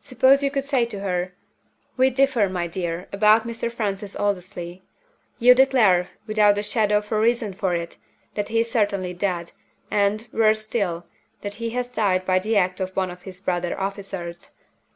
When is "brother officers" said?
13.40-14.50